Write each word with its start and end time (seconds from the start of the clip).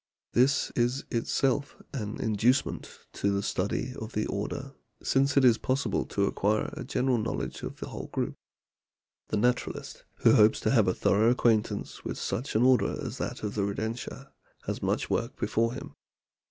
This 0.33 0.71
is 0.75 1.05
itself 1.11 1.79
an 1.93 2.19
inducement 2.19 2.89
to 3.13 3.29
the 3.29 3.43
study 3.43 3.93
of 4.01 4.13
the 4.13 4.25
order, 4.25 4.73
since 5.03 5.37
it 5.37 5.45
is 5.45 5.59
possible 5.59 6.05
to 6.05 6.25
acquire 6.25 6.73
a 6.75 6.83
general 6.83 7.19
knowledge 7.19 7.61
of 7.61 7.75
the 7.79 7.89
whole 7.89 8.07
group. 8.07 8.33
The 9.27 9.37
naturalist 9.37 10.03
who 10.23 10.33
hopes 10.33 10.59
to 10.61 10.71
have 10.71 10.87
a 10.87 10.95
thorough 10.95 11.29
acquaintance 11.29 12.03
with 12.03 12.17
such 12.17 12.55
an 12.55 12.63
order 12.63 12.99
as 12.99 13.19
that 13.19 13.43
of 13.43 13.53
the 13.53 13.61
Rodentia 13.61 14.31
has 14.65 14.81
much 14.81 15.11
work 15.11 15.35
before 15.39 15.73
him. 15.75 15.93